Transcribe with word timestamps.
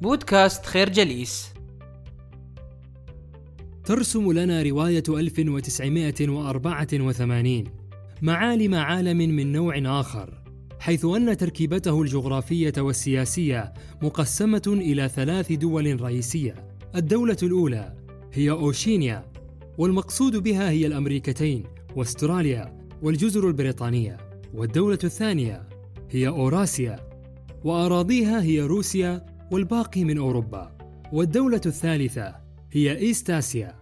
بودكاست 0.00 0.66
خير 0.66 0.88
جليس. 0.88 1.48
ترسم 3.84 4.32
لنا 4.32 4.62
رواية 4.62 5.02
1984 5.08 7.64
معالم 8.22 8.74
عالم 8.74 9.16
من 9.16 9.52
نوع 9.52 10.00
آخر 10.00 10.42
حيث 10.80 11.04
أن 11.04 11.36
تركيبته 11.36 12.02
الجغرافية 12.02 12.72
والسياسية 12.78 13.72
مقسمة 14.02 14.62
إلى 14.66 15.08
ثلاث 15.08 15.52
دول 15.52 16.00
رئيسية. 16.00 16.54
الدولة 16.96 17.36
الأولى 17.42 17.94
هي 18.32 18.50
أوشينيا 18.50 19.24
والمقصود 19.78 20.36
بها 20.36 20.70
هي 20.70 20.86
الأمريكتين 20.86 21.64
وأستراليا 21.96 22.78
والجزر 23.02 23.48
البريطانية. 23.48 24.16
والدولة 24.54 24.98
الثانية 25.04 25.68
هي 26.10 26.28
أوراسيا 26.28 27.08
وأراضيها 27.64 28.42
هي 28.42 28.60
روسيا 28.60 29.37
والباقي 29.50 30.04
من 30.04 30.18
أوروبا 30.18 30.72
والدولة 31.12 31.60
الثالثة 31.66 32.34
هي 32.72 32.98
إيستاسيا 32.98 33.74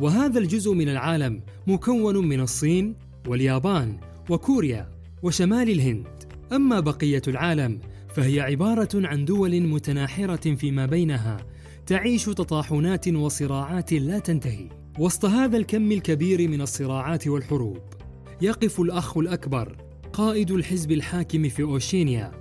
وهذا 0.00 0.38
الجزء 0.38 0.72
من 0.72 0.88
العالم 0.88 1.42
مكون 1.66 2.28
من 2.28 2.40
الصين 2.40 2.94
واليابان 3.28 3.96
وكوريا 4.30 4.88
وشمال 5.22 5.70
الهند. 5.70 6.06
أما 6.52 6.80
بقية 6.80 7.22
العالم 7.28 7.80
فهي 8.14 8.40
عبارة 8.40 8.88
عن 8.94 9.24
دول 9.24 9.60
متناحرة 9.60 10.54
فيما 10.54 10.86
بينها 10.86 11.36
تعيش 11.86 12.24
تطاحنات 12.24 13.08
وصراعات 13.08 13.92
لا 13.92 14.18
تنتهي. 14.18 14.68
وسط 14.98 15.24
هذا 15.24 15.56
الكم 15.56 15.92
الكبير 15.92 16.48
من 16.48 16.60
الصراعات 16.60 17.28
والحروب 17.28 17.78
يقف 18.42 18.80
الأخ 18.80 19.18
الأكبر 19.18 19.76
قائد 20.12 20.50
الحزب 20.50 20.92
الحاكم 20.92 21.48
في 21.48 21.62
أوشينيا 21.62 22.32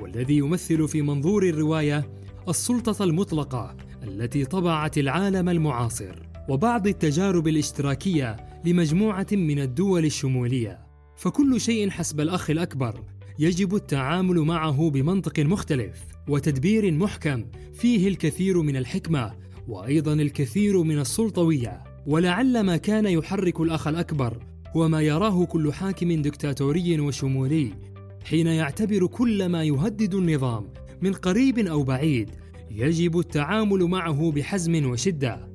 والذي 0.00 0.36
يمثل 0.36 0.88
في 0.88 1.02
منظور 1.02 1.42
الرواية 1.48 2.10
السلطة 2.48 3.04
المطلقة 3.04 3.76
التي 4.02 4.44
طبعت 4.44 4.98
العالم 4.98 5.48
المعاصر 5.48 6.22
وبعض 6.48 6.86
التجارب 6.86 7.48
الاشتراكية 7.48 8.36
لمجموعة 8.64 9.26
من 9.32 9.58
الدول 9.58 10.04
الشمولية. 10.04 10.78
فكل 11.16 11.60
شيء 11.60 11.90
حسب 11.90 12.20
الأخ 12.20 12.50
الأكبر 12.50 13.00
يجب 13.38 13.74
التعامل 13.74 14.40
معه 14.40 14.90
بمنطق 14.90 15.40
مختلف 15.40 16.04
وتدبير 16.28 16.92
محكم 16.92 17.44
فيه 17.74 18.08
الكثير 18.08 18.62
من 18.62 18.76
الحكمة 18.76 19.32
وأيضا 19.68 20.12
الكثير 20.12 20.82
من 20.82 20.98
السلطوية. 20.98 21.84
ولعل 22.06 22.60
ما 22.60 22.76
كان 22.76 23.06
يحرك 23.06 23.60
الأخ 23.60 23.86
الأكبر 23.86 24.38
هو 24.76 24.88
ما 24.88 25.00
يراه 25.00 25.44
كل 25.44 25.72
حاكم 25.72 26.22
دكتاتوري 26.22 27.00
وشمولي 27.00 27.93
حين 28.24 28.46
يعتبر 28.46 29.06
كل 29.06 29.46
ما 29.46 29.64
يهدد 29.64 30.14
النظام 30.14 30.68
من 31.02 31.12
قريب 31.12 31.58
أو 31.58 31.82
بعيد 31.82 32.30
يجب 32.70 33.18
التعامل 33.18 33.84
معه 33.84 34.32
بحزم 34.32 34.90
وشدة 34.90 35.54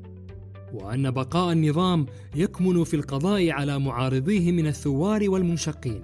وأن 0.73 1.12
بقاء 1.12 1.52
النظام 1.52 2.06
يكمن 2.36 2.84
في 2.84 2.94
القضاء 2.94 3.50
على 3.50 3.80
معارضيه 3.80 4.52
من 4.52 4.67
الثوار 4.67 5.30
والمنشقين. 5.30 6.02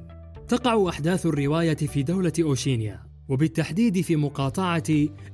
تقع 0.47 0.89
أحداث 0.89 1.25
الرواية 1.25 1.75
في 1.75 2.03
دولة 2.03 2.33
أوشينيا 2.39 2.99
وبالتحديد 3.29 4.01
في 4.01 4.15
مقاطعة 4.15 4.83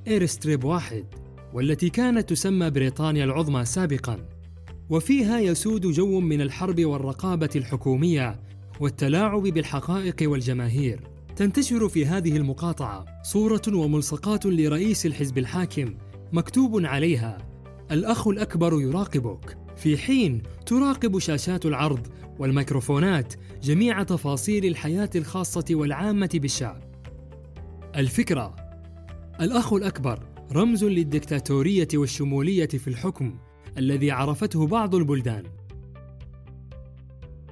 إيرستريب 0.08 0.64
واحد 0.64 1.04
والتي 1.54 1.88
كانت 1.88 2.28
تسمى 2.28 2.70
بريطانيا 2.70 3.24
العظمى 3.24 3.64
سابقا. 3.64 4.16
وفيها 4.90 5.40
يسود 5.40 5.86
جو 5.86 6.20
من 6.20 6.40
الحرب 6.40 6.84
والرقابة 6.84 7.50
الحكومية 7.56 8.40
والتلاعب 8.80 9.42
بالحقائق 9.42 10.16
والجماهير. 10.22 11.11
تنتشر 11.36 11.88
في 11.88 12.06
هذه 12.06 12.36
المقاطعة 12.36 13.04
صورة 13.22 13.62
وملصقات 13.68 14.46
لرئيس 14.46 15.06
الحزب 15.06 15.38
الحاكم 15.38 15.94
مكتوب 16.32 16.84
عليها: 16.84 17.38
الأخ 17.90 18.28
الأكبر 18.28 18.80
يراقبك، 18.80 19.58
في 19.76 19.98
حين 19.98 20.42
تراقب 20.66 21.18
شاشات 21.18 21.66
العرض 21.66 22.06
والميكروفونات 22.38 23.34
جميع 23.62 24.02
تفاصيل 24.02 24.64
الحياة 24.64 25.10
الخاصة 25.16 25.64
والعامة 25.70 26.30
بالشعب. 26.34 26.82
الفكرة: 27.96 28.56
الأخ 29.40 29.72
الأكبر 29.72 30.18
رمز 30.52 30.84
للدكتاتورية 30.84 31.88
والشمولية 31.94 32.66
في 32.66 32.88
الحكم 32.88 33.38
الذي 33.78 34.10
عرفته 34.10 34.66
بعض 34.66 34.94
البلدان. 34.94 35.42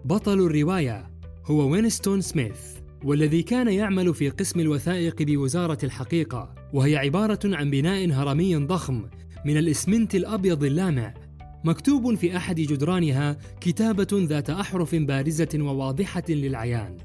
بطل 0.04 0.40
الرواية 0.40 1.10
هو 1.46 1.68
وينستون 1.68 2.20
سميث 2.20 2.80
والذي 3.04 3.42
كان 3.42 3.68
يعمل 3.68 4.14
في 4.14 4.28
قسم 4.28 4.60
الوثائق 4.60 5.22
بوزارة 5.22 5.78
الحقيقة 5.84 6.54
وهي 6.72 6.96
عبارة 6.96 7.40
عن 7.44 7.70
بناء 7.70 8.10
هرمي 8.10 8.56
ضخم 8.56 9.04
من 9.44 9.56
الإسمنت 9.56 10.14
الأبيض 10.14 10.64
اللامع 10.64 11.14
مكتوب 11.64 12.14
في 12.14 12.36
أحد 12.36 12.56
جدرانها 12.56 13.36
كتابة 13.60 14.08
ذات 14.12 14.50
أحرف 14.50 14.94
بارزة 14.94 15.48
وواضحة 15.54 16.22
للعيان. 16.28 16.96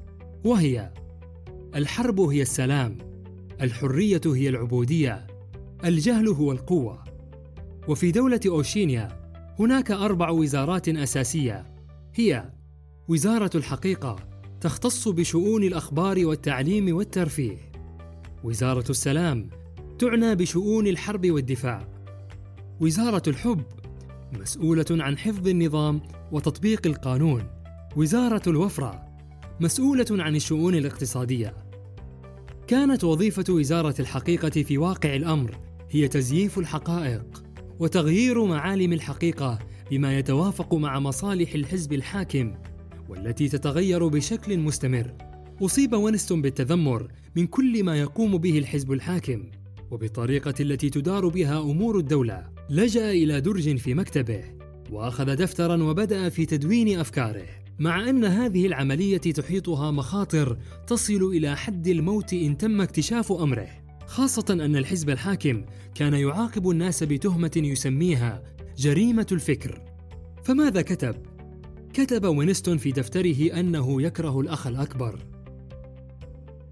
وهي 0.44 0.92
الحرب 1.76 2.20
هي 2.20 2.42
السلام 2.42 2.98
الحرية 3.62 4.22
هي 4.26 4.50
العبودية 4.50 5.28
الجهل 5.86 6.28
هو 6.28 6.52
القوة. 6.52 7.04
وفي 7.88 8.12
دولة 8.12 8.40
أوشينيا 8.48 9.08
هناك 9.60 9.92
أربع 9.92 10.30
وزارات 10.30 10.90
أساسية 10.90 11.66
هي 12.16 12.50
وزارة 13.08 13.50
الحقيقة 13.56 14.16
تختص 14.66 15.08
بشؤون 15.08 15.64
الأخبار 15.64 16.26
والتعليم 16.26 16.96
والترفيه. 16.96 17.58
وزارة 18.44 18.86
السلام 18.90 19.50
تعنى 20.00 20.36
بشؤون 20.36 20.88
الحرب 20.88 21.32
والدفاع. 21.32 21.88
وزارة 22.82 23.22
الحب 23.28 23.64
مسؤولة 24.34 24.86
عن 24.92 25.18
حفظ 25.18 25.48
النظام 25.48 26.02
وتطبيق 26.32 26.88
القانون. 26.88 27.48
وزارة 27.96 28.42
الوفرة 28.48 29.04
مسؤولة 29.60 30.06
عن 30.12 30.36
الشؤون 30.36 30.76
الاقتصادية. 30.76 31.54
كانت 32.68 33.04
وظيفة 33.04 33.54
وزارة 33.54 33.96
الحقيقة 34.00 34.64
في 34.64 34.78
واقع 34.78 35.16
الأمر 35.16 35.60
هي 35.92 36.08
تزييف 36.08 36.60
الحقائق 36.60 37.44
وتغيير 37.80 38.46
معالم 38.46 38.94
الحقيقة 38.94 39.60
بما 39.92 40.20
يتوافق 40.20 40.74
مع 40.74 41.00
مصالح 41.00 41.54
الحزب 41.54 41.94
الحاكم. 41.94 42.54
والتي 43.10 43.48
تتغير 43.48 44.08
بشكل 44.08 44.58
مستمر. 44.58 45.12
أصيب 45.62 45.94
وينستون 45.94 46.42
بالتذمر 46.42 47.08
من 47.36 47.48
كل 47.48 47.84
ما 47.84 48.00
يقوم 48.00 48.38
به 48.38 48.60
الحزب 48.60 48.92
الحاكم 48.92 49.44
وبالطريقة 49.92 50.54
التي 50.60 50.90
تدار 50.90 51.28
بها 51.28 51.62
أمور 51.62 52.00
الدولة. 52.00 52.50
لجأ 52.70 53.12
إلى 53.12 53.42
درج 53.42 53.78
في 53.78 53.94
مكتبه 53.94 54.44
وأخذ 54.92 55.36
دفترا 55.36 55.84
وبدأ 55.84 56.30
في 56.30 56.46
تدوين 56.46 57.00
أفكاره. 57.00 57.48
مع 57.80 58.10
أن 58.10 58.26
هذه 58.26 58.66
العملية 58.66 59.18
تحيطها 59.18 59.92
مخاطر 59.92 60.58
تصل 60.88 61.24
إلى 61.24 61.56
حد 61.56 61.88
الموت 61.88 62.34
إن 62.34 62.58
تم 62.58 62.82
اكتشاف 62.82 63.32
أمره. 63.32 63.68
خاصة 64.06 64.46
أن 64.50 64.76
الحزب 64.76 65.10
الحاكم 65.10 65.66
كان 65.96 66.14
يعاقب 66.14 66.70
الناس 66.70 67.04
بتهمة 67.04 67.52
يسميها 67.56 68.44
جريمة 68.78 69.28
الفكر. 69.32 69.82
فماذا 70.44 70.82
كتب؟ 70.82 71.16
كتب 71.96 72.26
وينستون 72.26 72.78
في 72.78 72.92
دفتره 72.92 73.60
أنه 73.60 74.02
يكره 74.02 74.40
الأخ 74.40 74.68
الأكبر. 74.68 75.20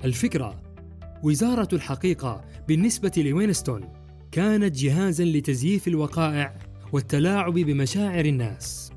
الفكرة 0.03 0.61
وزارة 1.23 1.67
الحقيقة 1.73 2.45
بالنسبة 2.67 3.11
لوينستون 3.17 3.93
كانت 4.31 4.75
جهازا 4.75 5.25
لتزييف 5.25 5.87
الوقائع 5.87 6.59
والتلاعب 6.91 7.53
بمشاعر 7.53 8.25
الناس. 8.25 8.91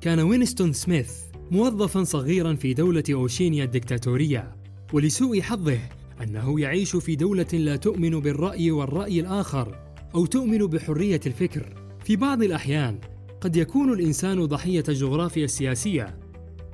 كان 0.00 0.20
وينستون 0.20 0.72
سميث 0.72 1.12
موظفا 1.50 2.04
صغيرا 2.04 2.54
في 2.54 2.74
دولة 2.74 3.04
أوشينيا 3.12 3.64
الدكتاتورية 3.64 4.56
ولسوء 4.92 5.40
حظه 5.40 5.78
أنه 6.22 6.60
يعيش 6.60 6.96
في 6.96 7.16
دولة 7.16 7.52
لا 7.52 7.76
تؤمن 7.76 8.20
بالرأي 8.20 8.70
والرأي 8.70 9.20
الآخر 9.20 9.78
أو 10.14 10.26
تؤمن 10.26 10.58
بحرية 10.58 11.20
الفكر. 11.26 11.74
في 12.04 12.16
بعض 12.16 12.42
الأحيان 12.42 13.00
قد 13.46 13.56
يكون 13.56 13.92
الإنسان 13.92 14.44
ضحية 14.44 14.84
الجغرافيا 14.88 15.44
السياسية 15.44 16.18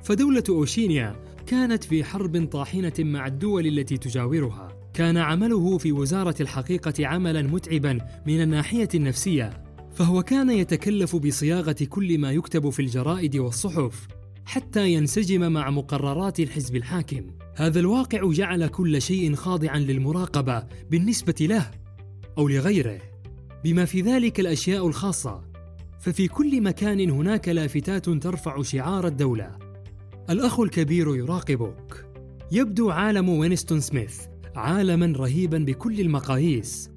فدولة 0.03 0.43
أوشينيا 0.49 1.15
كانت 1.47 1.83
في 1.83 2.03
حرب 2.03 2.47
طاحنة 2.51 2.93
مع 2.99 3.27
الدول 3.27 3.67
التي 3.67 3.97
تجاورها. 3.97 4.67
كان 4.93 5.17
عمله 5.17 5.77
في 5.77 5.91
وزارة 5.91 6.35
الحقيقة 6.41 7.07
عملا 7.07 7.41
متعبا 7.41 7.99
من 8.27 8.41
الناحية 8.41 8.87
النفسية. 8.95 9.63
فهو 9.95 10.23
كان 10.23 10.49
يتكلف 10.49 11.15
بصياغة 11.15 11.75
كل 11.89 12.17
ما 12.17 12.31
يكتب 12.31 12.69
في 12.69 12.81
الجرائد 12.81 13.37
والصحف 13.37 14.07
حتى 14.45 14.93
ينسجم 14.93 15.51
مع 15.51 15.69
مقررات 15.69 16.39
الحزب 16.39 16.75
الحاكم. 16.75 17.27
هذا 17.55 17.79
الواقع 17.79 18.31
جعل 18.31 18.67
كل 18.67 19.01
شيء 19.01 19.35
خاضعا 19.35 19.79
للمراقبة 19.79 20.63
بالنسبة 20.91 21.35
له 21.41 21.71
أو 22.37 22.47
لغيره. 22.47 23.01
بما 23.63 23.85
في 23.85 24.01
ذلك 24.01 24.39
الأشياء 24.39 24.87
الخاصة 24.87 25.52
ففي 26.03 26.27
كل 26.27 26.61
مكان 26.61 27.09
هناك 27.09 27.49
لافتات 27.49 28.09
ترفع 28.09 28.61
شعار 28.61 29.07
الدولة. 29.07 29.57
الأخ 30.29 30.59
الكبير 30.59 31.15
يراقبك. 31.15 32.05
يبدو 32.51 32.89
عالم 32.89 33.29
وينستون 33.29 33.79
سميث 33.79 34.21
عالما 34.55 35.17
رهيبا 35.17 35.57
بكل 35.57 35.99
المقاييس. 35.99 36.89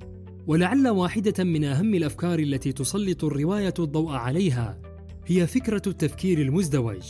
ولعل 0.46 0.88
واحدة 0.88 1.44
من 1.44 1.64
أهم 1.64 1.94
الأفكار 1.94 2.38
التي 2.38 2.72
تسلط 2.72 3.24
الرواية 3.24 3.74
الضوء 3.78 4.12
عليها 4.12 4.78
هي 5.26 5.46
فكرة 5.46 5.82
التفكير 5.86 6.40
المزدوج. 6.40 7.02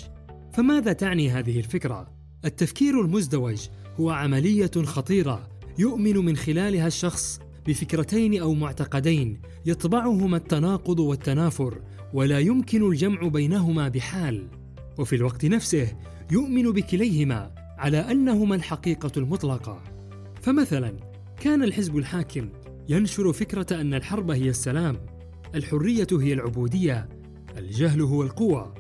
فماذا 0.52 0.92
تعني 0.92 1.30
هذه 1.30 1.58
الفكرة؟ 1.58 2.12
التفكير 2.44 3.00
المزدوج 3.00 3.68
هو 4.00 4.10
عملية 4.10 4.70
خطيرة 4.84 5.48
يؤمن 5.78 6.16
من 6.16 6.36
خلالها 6.36 6.86
الشخص 6.86 7.40
بفكرتين 7.68 8.40
أو 8.40 8.54
معتقدين 8.54 9.40
يطبعهما 9.66 10.36
التناقض 10.36 11.00
والتنافر 11.00 11.82
ولا 12.12 12.38
يمكن 12.38 12.88
الجمع 12.88 13.28
بينهما 13.28 13.88
بحال. 13.88 14.48
وفي 14.98 15.16
الوقت 15.16 15.44
نفسه 15.44 15.96
يؤمن 16.30 16.72
بكليهما 16.72 17.50
على 17.78 17.98
أنهما 17.98 18.54
الحقيقة 18.54 19.12
المطلقة. 19.16 19.82
فمثلا 20.42 20.96
كان 21.40 21.62
الحزب 21.62 21.96
الحاكم 21.96 22.48
ينشر 22.88 23.32
فكرة 23.32 23.80
أن 23.80 23.94
الحرب 23.94 24.30
هي 24.30 24.48
السلام 24.48 24.96
الحرية 25.54 26.06
هي 26.12 26.32
العبودية 26.32 27.08
الجهل 27.58 28.02
هو 28.02 28.22
القوة. 28.22 28.74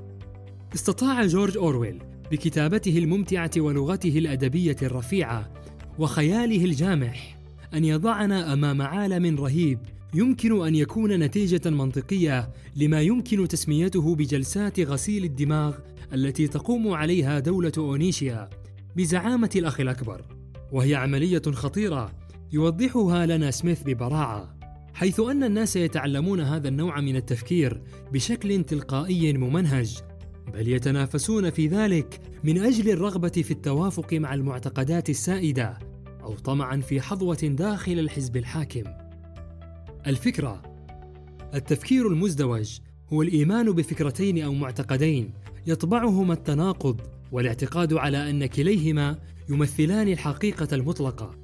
استطاع 0.74 1.26
جورج 1.26 1.56
أورويل 1.56 2.02
بكتابته 2.30 2.98
الممتعة 2.98 3.50
ولغته 3.56 4.18
الأدبية 4.18 4.76
الرفيعة 4.82 5.52
وخياله 5.98 6.64
الجامح 6.64 7.35
أن 7.74 7.84
يضعنا 7.84 8.52
أمام 8.52 8.82
عالم 8.82 9.40
رهيب 9.40 9.78
يمكن 10.14 10.66
أن 10.66 10.74
يكون 10.74 11.18
نتيجة 11.18 11.70
منطقية 11.70 12.50
لما 12.76 13.02
يمكن 13.02 13.48
تسميته 13.48 14.14
بجلسات 14.14 14.80
غسيل 14.80 15.24
الدماغ 15.24 15.74
التي 16.12 16.48
تقوم 16.48 16.88
عليها 16.88 17.38
دولة 17.38 17.72
أونيشيا 17.78 18.50
بزعامة 18.96 19.50
الأخ 19.56 19.80
الأكبر. 19.80 20.22
وهي 20.72 20.94
عملية 20.94 21.42
خطيرة 21.52 22.12
يوضحها 22.52 23.26
لنا 23.26 23.50
سميث 23.50 23.82
ببراعة 23.82 24.56
حيث 24.94 25.20
أن 25.20 25.44
الناس 25.44 25.76
يتعلمون 25.76 26.40
هذا 26.40 26.68
النوع 26.68 27.00
من 27.00 27.16
التفكير 27.16 27.82
بشكل 28.12 28.64
تلقائي 28.64 29.32
ممنهج 29.32 29.98
بل 30.54 30.68
يتنافسون 30.68 31.50
في 31.50 31.66
ذلك 31.66 32.20
من 32.44 32.58
أجل 32.58 32.90
الرغبة 32.90 33.28
في 33.28 33.50
التوافق 33.50 34.14
مع 34.14 34.34
المعتقدات 34.34 35.10
السائدة. 35.10 35.78
أو 36.26 36.34
طمعا 36.34 36.76
في 36.76 37.00
حظوة 37.00 37.38
داخل 37.42 37.98
الحزب 37.98 38.36
الحاكم. 38.36 38.84
الفكرة 40.06 40.62
التفكير 41.54 42.08
المزدوج 42.08 42.78
هو 43.12 43.22
الإيمان 43.22 43.72
بفكرتين 43.72 44.42
أو 44.42 44.54
معتقدين 44.54 45.32
يطبعهما 45.66 46.34
التناقض 46.34 47.00
والاعتقاد 47.32 47.94
على 47.94 48.30
أن 48.30 48.46
كليهما 48.46 49.18
يمثلان 49.48 50.08
الحقيقة 50.08 50.68
المطلقة. 50.72 51.34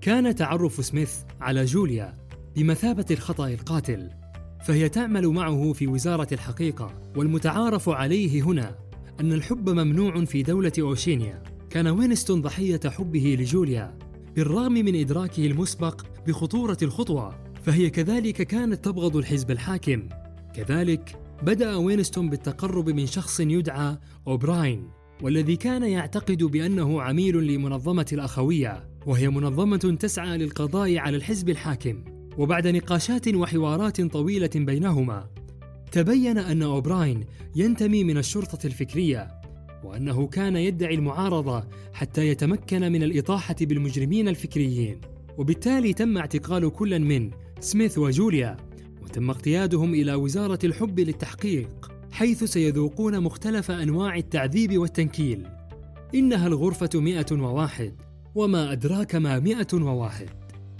كان 0.00 0.34
تعرف 0.34 0.84
سميث 0.84 1.14
على 1.40 1.64
جوليا 1.64 2.14
بمثابة 2.56 3.06
الخطأ 3.10 3.48
القاتل 3.48 4.10
فهي 4.64 4.88
تعمل 4.88 5.28
معه 5.28 5.72
في 5.72 5.86
وزارة 5.86 6.28
الحقيقة 6.32 6.94
والمتعارف 7.16 7.88
عليه 7.88 8.42
هنا 8.42 8.78
أن 9.20 9.32
الحب 9.32 9.68
ممنوع 9.70 10.24
في 10.24 10.42
دولة 10.42 10.72
أوشينيا. 10.78 11.53
كان 11.74 11.86
وينستون 11.86 12.42
ضحية 12.42 12.80
حبه 12.86 13.36
لجوليا 13.40 13.98
بالرغم 14.36 14.72
من 14.72 15.00
إدراكه 15.00 15.46
المسبق 15.46 16.06
بخطورة 16.26 16.76
الخطوة 16.82 17.34
فهي 17.62 17.90
كذلك 17.90 18.42
كانت 18.42 18.84
تبغض 18.84 19.16
الحزب 19.16 19.50
الحاكم. 19.50 20.08
كذلك 20.54 21.16
بدأ 21.42 21.76
وينستون 21.76 22.30
بالتقرب 22.30 22.90
من 22.90 23.06
شخص 23.06 23.40
يدعى 23.40 23.98
أوبراين 24.26 24.88
والذي 25.22 25.56
كان 25.56 25.82
يعتقد 25.82 26.42
بأنه 26.42 27.02
عميل 27.02 27.36
لمنظمة 27.36 28.06
الأخوية 28.12 28.88
وهي 29.06 29.28
منظمة 29.28 29.96
تسعى 30.00 30.38
للقضاء 30.38 30.98
على 30.98 31.16
الحزب 31.16 31.48
الحاكم. 31.48 32.04
وبعد 32.38 32.68
نقاشات 32.68 33.34
وحوارات 33.34 34.00
طويلة 34.00 34.50
بينهما 34.54 35.26
تبين 35.92 36.38
أن 36.38 36.62
أوبراين 36.62 37.24
ينتمي 37.56 38.04
من 38.04 38.18
الشرطة 38.18 38.66
الفكرية. 38.66 39.43
وأنه 39.84 40.26
كان 40.26 40.56
يدعي 40.56 40.94
المعارضة 40.94 41.64
حتى 41.92 42.28
يتمكن 42.28 42.92
من 42.92 43.02
الإطاحة 43.02 43.56
بالمجرمين 43.60 44.28
الفكريين. 44.28 45.00
وبالتالي 45.38 45.92
تم 45.92 46.18
اعتقال 46.18 46.72
كل 46.72 47.00
من 47.00 47.30
سميث 47.60 47.98
وجوليا 47.98 48.56
وتم 49.02 49.30
اقتيادهم 49.30 49.94
إلى 49.94 50.14
وزارة 50.14 50.58
الحب 50.64 51.00
للتحقيق 51.00 51.90
حيث 52.12 52.44
سيذوقون 52.44 53.20
مختلف 53.20 53.70
أنواع 53.70 54.16
التعذيب 54.16 54.78
والتنكيل. 54.78 55.46
الغرفة 56.46 56.90
مئة 56.94 57.26
وواحد 57.32 57.94
وما 58.34 58.72
أدراك 58.72 59.14
ما 59.14 59.38
مئة 59.38 59.74
وواحد. 59.74 60.28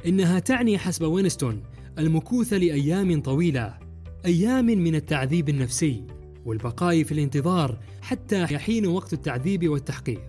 إنها 0.06 0.38
تعني 0.38 0.78
حسب 0.78 1.02
وينستون 1.02 1.62
المكوث 1.98 2.52
لأيام 2.52 3.20
طويلة 3.20 3.78
أيام 4.26 4.66
من 4.66 4.94
التعذيب 4.94 5.48
النفسي. 5.48 6.04
والبقاء 6.44 7.02
في 7.02 7.12
الانتظار 7.12 7.78
حتى 8.02 8.42
يحين 8.42 8.86
وقت 8.86 9.12
التعذيب 9.12 9.68
والتحقيق. 9.68 10.20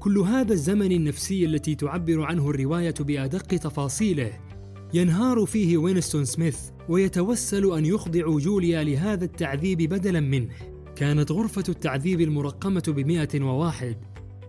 كل 0.00 0.18
هذا 0.18 0.52
الزمن 0.52 0.92
النفسي 0.92 1.44
التي 1.44 1.74
تعبر 1.74 2.22
عنه 2.22 2.50
الرواية 2.50 2.94
بأدق 3.00 3.46
تفاصيله 3.46 4.32
ينهار 4.94 5.46
فيه 5.46 5.76
وينستون 5.76 6.24
سميث 6.24 6.58
ويتوسل 6.88 7.72
أن 7.78 7.86
يخضع 7.86 8.38
جوليا 8.38 8.84
لهذا 8.84 9.24
التعذيب 9.24 9.78
بدلا 9.78 10.20
منه. 10.20 10.48
كانت 10.96 11.32
غرفة 11.32 11.64
التعذيب 11.68 12.20
المرقمة 12.20 12.82
بمئة 12.88 13.42
وواحد 13.42 13.96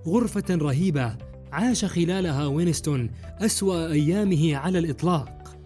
غرفة 0.07 0.55
رهيبة 0.55 1.17
عاش 1.51 1.85
خلالها 1.85 2.47
وينستون 2.47 3.09
أسوأ 3.23 3.91
أيامه 3.91 4.55
على 4.55 4.79
الإطلاق. 4.79 5.57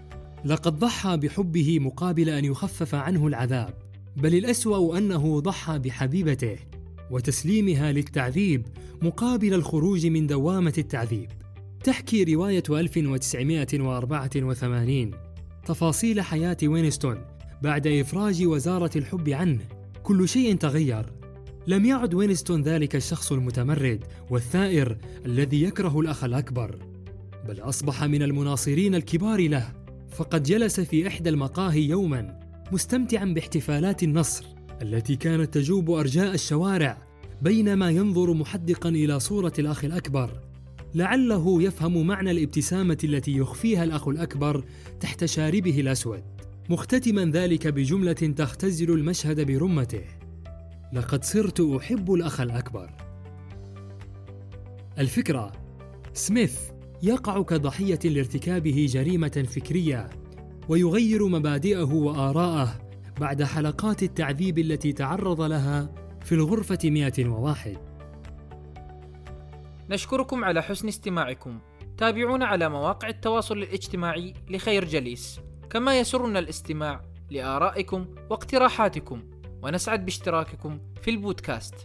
لقد 0.45 0.79
ضحى 0.79 1.17
بحبه 1.17 1.79
مقابل 1.79 2.29
أن 2.29 2.45
يخفف 2.45 2.95
عنه 2.95 3.27
العذاب. 3.27 3.84
بل 4.17 4.35
الأسوأ 4.35 4.97
أنه 4.97 5.39
ضحى 5.39 5.79
بحبيبته 5.79 6.57
وتسليمها 7.11 7.91
للتعذيب 7.91 8.67
مقابل 9.01 9.53
الخروج 9.53 10.07
من 10.07 10.27
دوامة 10.27 10.73
التعذيب. 10.77 11.29
تحكي 11.83 12.23
رواية 12.23 12.63
1984 12.69 15.11
تفاصيل 15.65 16.21
حياة 16.21 16.57
وينستون 16.63 17.17
بعد 17.61 17.87
إفراج 17.87 18.45
وزارة 18.45 18.91
الحب 18.95 19.29
عنه. 19.29 19.59
كل 20.03 20.29
شيء 20.29 20.55
تغير. 20.55 21.05
لم 21.67 21.85
يعد 21.85 22.13
وينستون 22.13 22.61
ذلك 22.61 22.95
الشخص 22.95 23.31
المتمرد 23.31 24.03
والثائر 24.29 24.97
الذي 25.25 25.63
يكره 25.63 25.99
الأخ 25.99 26.23
الأكبر 26.23 26.79
بل 27.47 27.59
أصبح 27.59 28.03
من 28.03 28.23
المناصرين 28.23 28.95
الكبار 28.95 29.47
له. 29.47 29.73
فقد 30.11 30.43
جلس 30.43 30.79
في 30.79 31.07
إحدى 31.07 31.29
المقاهي 31.29 31.83
يوما 31.83 32.44
مستمتعا 32.71 33.25
باحتفالات 33.25 34.03
النصر 34.03 34.45
التي 34.81 35.15
كانت 35.15 35.53
تجوب 35.53 35.91
أرجاء 35.91 36.33
الشوارع 36.33 36.97
بينما 37.41 37.89
ينظر 37.89 38.33
محدقا 38.33 38.89
إلى 38.89 39.19
صورة 39.19 39.53
الأخ 39.59 39.85
الأكبر. 39.85 40.41
لعله 40.95 41.63
يفهم 41.63 42.07
معنى 42.07 42.31
الابتسامة 42.31 42.97
التي 43.03 43.37
يخفيها 43.37 43.83
الأخ 43.83 44.07
الأكبر 44.07 44.63
تحت 44.99 45.25
شاربه 45.25 45.79
الأسود. 45.79 46.23
مختتما 46.69 47.25
ذلك 47.25 47.67
بجملة 47.67 48.13
تختزل 48.13 48.91
المشهد 48.91 49.41
برمته. 49.41 50.05
لقد 50.93 51.23
صرت 51.23 51.61
أحب 51.61 52.13
الأخ 52.13 52.41
الأكبر. 52.41 52.89
الفكرة 54.99 55.51
سميث 56.13 56.59
يقع 57.03 57.41
كضحية 57.41 57.99
لارتكابه 58.05 58.87
جريمة 58.89 59.45
فكرية. 59.55 60.24
ويغير 60.69 61.27
مبادئه 61.27 61.93
وآراءه 61.93 62.79
بعد 63.19 63.43
حلقات 63.43 64.03
التعذيب 64.03 64.59
التي 64.59 64.93
تعرض 64.93 65.41
لها 65.41 65.89
في 66.21 66.35
الغرفة 66.35 66.79
101 66.83 67.77
نشكركم 69.89 70.43
على 70.43 70.63
حسن 70.63 70.87
استماعكم. 70.87 71.59
تابعونا 71.97 72.45
على 72.45 72.69
مواقع 72.69 73.07
التواصل 73.07 73.57
الاجتماعي 73.57 74.33
لخير 74.49 74.85
جليس. 74.85 75.39
كما 75.69 75.99
يسرنا 75.99 76.39
الاستماع 76.39 77.01
لآرائكم 77.31 78.05
واقتراحاتكم. 78.29 79.23
ونسعد 79.63 80.05
باشتراككم 80.05 80.79
في 81.01 81.11
البودكاست. 81.11 81.75